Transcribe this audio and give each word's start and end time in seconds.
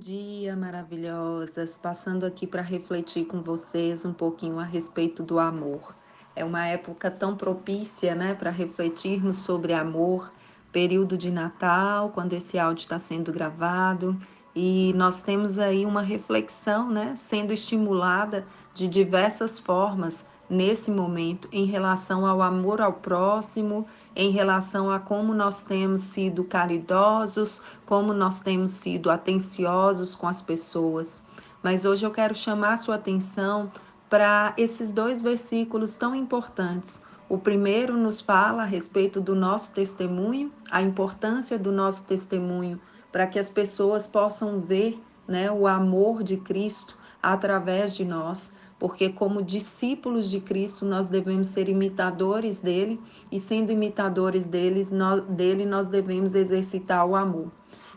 dia, 0.00 0.56
maravilhosas! 0.56 1.76
Passando 1.76 2.24
aqui 2.24 2.46
para 2.46 2.62
refletir 2.62 3.26
com 3.26 3.42
vocês 3.42 4.02
um 4.06 4.14
pouquinho 4.14 4.58
a 4.58 4.64
respeito 4.64 5.22
do 5.22 5.38
amor. 5.38 5.94
É 6.34 6.42
uma 6.42 6.66
época 6.66 7.10
tão 7.10 7.36
propícia, 7.36 8.14
né, 8.14 8.32
para 8.32 8.50
refletirmos 8.50 9.36
sobre 9.36 9.74
amor. 9.74 10.32
Período 10.72 11.18
de 11.18 11.30
Natal, 11.30 12.08
quando 12.10 12.32
esse 12.32 12.58
áudio 12.58 12.82
está 12.82 12.98
sendo 12.98 13.30
gravado, 13.30 14.18
e 14.56 14.92
nós 14.96 15.22
temos 15.22 15.58
aí 15.58 15.84
uma 15.84 16.00
reflexão, 16.00 16.90
né, 16.90 17.14
sendo 17.16 17.52
estimulada 17.52 18.46
de 18.72 18.88
diversas 18.88 19.58
formas 19.58 20.24
nesse 20.50 20.90
momento 20.90 21.48
em 21.52 21.64
relação 21.64 22.26
ao 22.26 22.42
amor 22.42 22.80
ao 22.80 22.92
próximo, 22.92 23.86
em 24.16 24.30
relação 24.30 24.90
a 24.90 24.98
como 24.98 25.32
nós 25.32 25.62
temos 25.62 26.00
sido 26.00 26.42
caridosos, 26.42 27.62
como 27.86 28.12
nós 28.12 28.42
temos 28.42 28.70
sido 28.70 29.10
atenciosos 29.10 30.16
com 30.16 30.26
as 30.26 30.42
pessoas. 30.42 31.22
Mas 31.62 31.84
hoje 31.84 32.04
eu 32.04 32.10
quero 32.10 32.34
chamar 32.34 32.76
sua 32.76 32.96
atenção 32.96 33.70
para 34.08 34.52
esses 34.56 34.92
dois 34.92 35.22
versículos 35.22 35.96
tão 35.96 36.14
importantes. 36.14 37.00
O 37.28 37.38
primeiro 37.38 37.96
nos 37.96 38.20
fala 38.20 38.62
a 38.62 38.66
respeito 38.66 39.20
do 39.20 39.36
nosso 39.36 39.72
testemunho, 39.72 40.52
a 40.68 40.82
importância 40.82 41.56
do 41.56 41.70
nosso 41.70 42.02
testemunho 42.04 42.80
para 43.12 43.26
que 43.26 43.38
as 43.38 43.50
pessoas 43.50 44.06
possam 44.06 44.58
ver 44.58 45.00
né, 45.26 45.50
o 45.50 45.66
amor 45.66 46.22
de 46.22 46.36
Cristo 46.36 46.96
através 47.22 47.94
de 47.94 48.04
nós 48.04 48.50
porque 48.80 49.10
como 49.10 49.42
discípulos 49.42 50.30
de 50.30 50.40
Cristo 50.40 50.86
nós 50.86 51.06
devemos 51.06 51.48
ser 51.48 51.68
imitadores 51.68 52.60
dele 52.60 52.98
e 53.30 53.38
sendo 53.38 53.70
imitadores 53.70 54.46
deles, 54.46 54.90
nós, 54.90 55.20
dele 55.26 55.66
nós 55.66 55.86
devemos 55.86 56.34
exercitar 56.34 57.06
o 57.06 57.14
amor. 57.14 57.52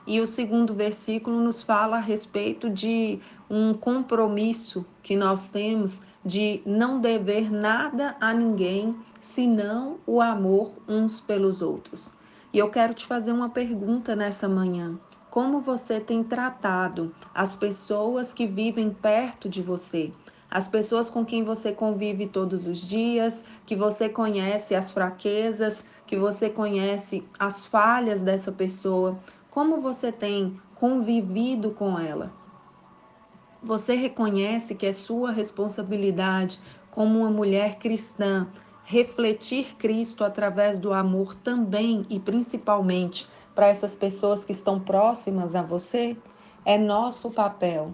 E 0.05 0.19
o 0.19 0.27
segundo 0.27 0.73
versículo 0.73 1.39
nos 1.39 1.63
fala 1.63 1.95
a 1.95 2.01
respeito 2.01 2.69
de 2.69 3.19
um 3.49 3.73
compromisso 3.73 4.85
que 5.01 5.15
nós 5.15 5.47
temos 5.47 6.01
de 6.25 6.61
não 6.65 6.99
dever 6.99 7.49
nada 7.49 8.17
a 8.19 8.33
ninguém 8.33 8.93
senão 9.21 9.97
o 10.05 10.19
amor 10.19 10.73
uns 10.85 11.21
pelos 11.21 11.61
outros. 11.61 12.11
E 12.51 12.59
eu 12.59 12.69
quero 12.69 12.93
te 12.93 13.05
fazer 13.05 13.31
uma 13.31 13.49
pergunta 13.49 14.17
nessa 14.17 14.49
manhã. 14.49 14.99
Como 15.29 15.61
você 15.61 15.99
tem 15.99 16.23
tratado 16.23 17.15
as 17.33 17.55
pessoas 17.55 18.33
que 18.33 18.45
vivem 18.45 18.89
perto 18.89 19.47
de 19.47 19.61
você? 19.61 20.11
As 20.53 20.67
pessoas 20.67 21.09
com 21.09 21.25
quem 21.25 21.43
você 21.43 21.71
convive 21.71 22.27
todos 22.27 22.67
os 22.67 22.85
dias, 22.85 23.43
que 23.65 23.75
você 23.75 24.07
conhece 24.07 24.75
as 24.75 24.91
fraquezas, 24.91 25.83
que 26.05 26.15
você 26.15 26.47
conhece 26.47 27.27
as 27.39 27.65
falhas 27.65 28.21
dessa 28.21 28.51
pessoa, 28.51 29.17
como 29.49 29.81
você 29.81 30.11
tem 30.11 30.61
convivido 30.75 31.71
com 31.71 31.97
ela. 31.97 32.31
Você 33.63 33.95
reconhece 33.95 34.75
que 34.75 34.85
é 34.85 34.93
sua 34.93 35.31
responsabilidade 35.31 36.59
como 36.91 37.21
uma 37.21 37.31
mulher 37.31 37.79
cristã 37.79 38.47
refletir 38.83 39.75
Cristo 39.77 40.23
através 40.23 40.77
do 40.77 40.93
amor 40.93 41.33
também 41.33 42.03
e 42.11 42.19
principalmente 42.19 43.27
para 43.55 43.69
essas 43.69 43.95
pessoas 43.95 44.45
que 44.45 44.51
estão 44.51 44.79
próximas 44.79 45.55
a 45.55 45.63
você? 45.63 46.15
É 46.63 46.77
nosso 46.77 47.31
papel 47.31 47.91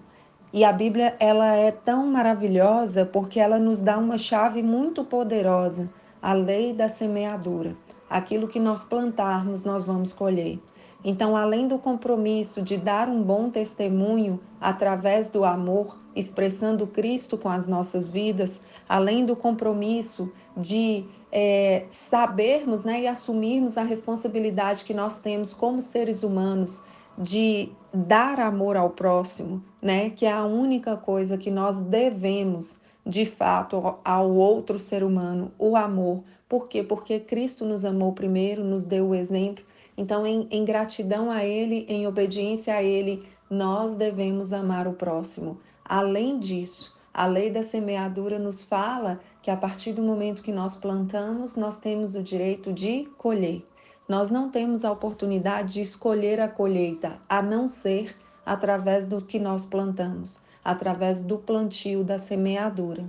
e 0.52 0.64
a 0.64 0.73
Bíblia 0.73 1.16
ela 1.19 1.53
é 1.53 1.72
tão 1.72 2.08
maravilhosa 2.08 3.05
porque 3.05 3.39
ela 3.39 3.59
nos 3.59 3.81
dá 3.81 3.97
uma 3.97 4.17
chave 4.17 4.64
muito 4.64 5.03
poderosa, 5.03 5.89
a 6.22 6.33
lei 6.33 6.73
da 6.73 6.89
semeadura. 6.89 7.78
Aquilo 8.09 8.47
que 8.47 8.59
nós 8.59 8.83
plantarmos, 8.83 9.64
nós 9.64 9.86
vamos 9.86 10.11
colher. 10.11 10.59
Então, 11.03 11.36
além 11.36 11.67
do 11.67 11.77
compromisso 11.77 12.61
de 12.61 12.75
dar 12.75 13.08
um 13.08 13.22
bom 13.22 13.50
testemunho 13.50 14.39
através 14.59 15.30
do 15.30 15.45
amor, 15.45 15.97
expressando 16.16 16.88
Cristo 16.88 17.38
com 17.38 17.47
as 17.47 17.67
nossas 17.67 18.09
vidas, 18.09 18.61
além 18.88 19.25
do 19.25 19.36
compromisso 19.36 20.31
de 20.58 21.05
é, 21.31 21.86
sabermos 21.89 22.83
né, 22.83 23.02
e 23.02 23.08
assumirmos 23.08 23.77
a 23.77 23.83
responsabilidade 23.83 24.83
que 24.83 24.93
nós 24.93 25.20
temos 25.20 25.54
como 25.54 25.80
seres 25.80 26.23
humanos 26.23 26.82
de 27.20 27.70
dar 27.94 28.40
amor 28.40 28.78
ao 28.78 28.92
próximo, 28.92 29.62
né? 29.82 30.10
Que 30.10 30.26
é 30.26 30.32
a 30.32 30.46
única 30.46 30.96
coisa 30.96 31.38
que 31.38 31.52
nós 31.52 31.78
devemos, 31.82 32.78
de 33.06 33.26
fato, 33.26 33.98
ao 34.06 34.32
outro 34.32 34.80
ser 34.80 35.04
humano, 35.04 35.52
o 35.60 35.76
amor. 35.76 36.24
Por 36.48 36.70
quê? 36.70 36.82
Porque 36.82 37.20
Cristo 37.20 37.66
nos 37.66 37.84
amou 37.84 38.14
primeiro, 38.14 38.64
nos 38.64 38.86
deu 38.86 39.10
o 39.10 39.16
exemplo. 39.16 39.66
Então, 39.98 40.26
em, 40.26 40.48
em 40.50 40.64
gratidão 40.64 41.30
a 41.30 41.44
Ele, 41.44 41.86
em 41.90 42.08
obediência 42.08 42.74
a 42.74 42.82
Ele, 42.82 43.24
nós 43.50 43.96
devemos 43.96 44.54
amar 44.54 44.88
o 44.88 44.94
próximo. 44.94 45.60
Além 45.84 46.40
disso, 46.40 46.96
a 47.14 47.26
lei 47.26 47.50
da 47.50 47.64
semeadura 47.64 48.40
nos 48.40 48.64
fala 48.64 49.20
que 49.42 49.52
a 49.52 49.58
partir 49.58 49.92
do 49.92 50.02
momento 50.02 50.44
que 50.44 50.54
nós 50.54 50.78
plantamos, 50.78 51.58
nós 51.58 51.78
temos 51.78 52.16
o 52.16 52.24
direito 52.24 52.72
de 52.72 53.10
colher. 53.18 53.66
Nós 54.09 54.31
não 54.31 54.49
temos 54.49 54.83
a 54.83 54.92
oportunidade 54.92 55.73
de 55.73 55.81
escolher 55.81 56.42
a 56.42 56.47
colheita, 56.47 57.20
a 57.30 57.43
não 57.43 57.67
ser 57.67 58.17
através 58.43 59.05
do 59.05 59.21
que 59.21 59.37
nós 59.37 59.65
plantamos, 59.65 60.42
através 60.65 61.21
do 61.21 61.37
plantio 61.37 62.03
da 62.03 62.17
semeadura. 62.17 63.08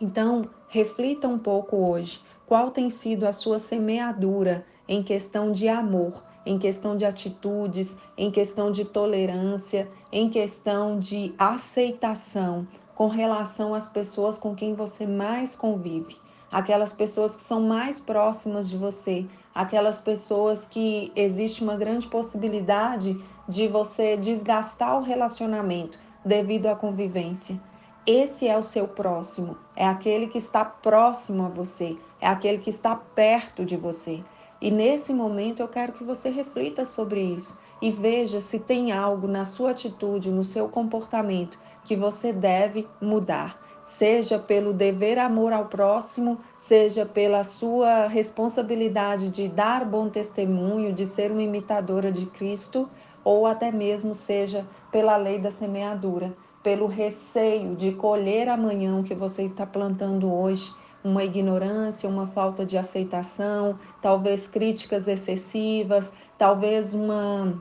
Então, 0.00 0.50
reflita 0.68 1.28
um 1.28 1.38
pouco 1.38 1.76
hoje 1.76 2.20
qual 2.44 2.72
tem 2.72 2.90
sido 2.90 3.24
a 3.24 3.32
sua 3.32 3.60
semeadura 3.60 4.66
em 4.88 5.00
questão 5.00 5.52
de 5.52 5.68
amor, 5.68 6.24
em 6.44 6.58
questão 6.58 6.96
de 6.96 7.04
atitudes, 7.04 7.96
em 8.18 8.32
questão 8.32 8.72
de 8.72 8.84
tolerância, 8.84 9.88
em 10.10 10.28
questão 10.28 10.98
de 10.98 11.32
aceitação 11.38 12.66
com 12.96 13.06
relação 13.06 13.72
às 13.74 13.88
pessoas 13.88 14.38
com 14.38 14.56
quem 14.56 14.74
você 14.74 15.06
mais 15.06 15.54
convive 15.54 16.20
aquelas 16.52 16.92
pessoas 16.92 17.34
que 17.34 17.42
são 17.42 17.62
mais 17.62 17.98
próximas 17.98 18.68
de 18.68 18.76
você, 18.76 19.26
aquelas 19.54 19.98
pessoas 19.98 20.66
que 20.66 21.10
existe 21.16 21.64
uma 21.64 21.76
grande 21.76 22.06
possibilidade 22.06 23.18
de 23.48 23.66
você 23.66 24.18
desgastar 24.18 24.98
o 24.98 25.02
relacionamento 25.02 25.98
devido 26.22 26.66
à 26.66 26.76
convivência. 26.76 27.58
Esse 28.06 28.46
é 28.46 28.58
o 28.58 28.62
seu 28.62 28.86
próximo, 28.86 29.56
é 29.74 29.86
aquele 29.86 30.26
que 30.26 30.36
está 30.36 30.64
próximo 30.64 31.44
a 31.44 31.48
você, 31.48 31.96
é 32.20 32.26
aquele 32.26 32.58
que 32.58 32.70
está 32.70 32.94
perto 32.94 33.64
de 33.64 33.76
você. 33.76 34.22
E 34.60 34.70
nesse 34.70 35.12
momento 35.12 35.60
eu 35.60 35.68
quero 35.68 35.92
que 35.92 36.04
você 36.04 36.28
reflita 36.28 36.84
sobre 36.84 37.20
isso 37.20 37.58
e 37.80 37.90
veja 37.90 38.40
se 38.40 38.58
tem 38.60 38.92
algo 38.92 39.26
na 39.26 39.44
sua 39.44 39.70
atitude, 39.70 40.30
no 40.30 40.44
seu 40.44 40.68
comportamento 40.68 41.58
que 41.84 41.96
você 41.96 42.32
deve 42.32 42.88
mudar. 43.00 43.60
Seja 43.82 44.38
pelo 44.38 44.72
dever 44.72 45.18
amor 45.18 45.52
ao 45.52 45.66
próximo, 45.66 46.38
seja 46.58 47.04
pela 47.04 47.42
sua 47.42 48.06
responsabilidade 48.06 49.28
de 49.28 49.48
dar 49.48 49.84
bom 49.84 50.08
testemunho, 50.08 50.92
de 50.92 51.04
ser 51.04 51.32
uma 51.32 51.42
imitadora 51.42 52.12
de 52.12 52.26
Cristo, 52.26 52.88
ou 53.24 53.44
até 53.44 53.72
mesmo 53.72 54.14
seja 54.14 54.66
pela 54.90 55.16
lei 55.16 55.38
da 55.38 55.50
semeadura, 55.50 56.32
pelo 56.62 56.86
receio 56.86 57.74
de 57.74 57.92
colher 57.92 58.48
amanhã 58.48 58.98
o 58.98 59.02
que 59.02 59.14
você 59.14 59.42
está 59.42 59.66
plantando 59.66 60.32
hoje, 60.32 60.72
uma 61.02 61.24
ignorância, 61.24 62.08
uma 62.08 62.28
falta 62.28 62.64
de 62.64 62.78
aceitação, 62.78 63.78
talvez 64.00 64.46
críticas 64.46 65.08
excessivas, 65.08 66.12
talvez 66.38 66.94
uma 66.94 67.60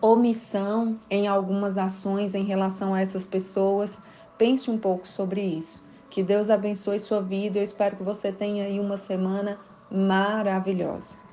omissão 0.00 0.98
em 1.10 1.28
algumas 1.28 1.76
ações 1.76 2.34
em 2.34 2.44
relação 2.44 2.94
a 2.94 3.00
essas 3.00 3.26
pessoas. 3.26 4.00
Pense 4.38 4.70
um 4.70 4.78
pouco 4.78 5.06
sobre 5.06 5.42
isso. 5.42 5.82
Que 6.08 6.22
Deus 6.22 6.50
abençoe 6.50 6.98
sua 6.98 7.20
vida. 7.20 7.58
Eu 7.58 7.62
espero 7.62 7.96
que 7.96 8.02
você 8.02 8.32
tenha 8.32 8.64
aí 8.64 8.80
uma 8.80 8.96
semana 8.96 9.58
maravilhosa. 9.90 11.29